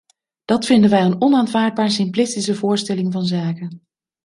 [0.45, 3.81] Dat vinden wij een onaanvaardbaar simplistische voorstelling van zaken.